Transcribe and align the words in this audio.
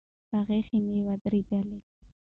هغه 0.33 0.57
خېمې 0.67 0.99
ودرولې. 1.07 1.79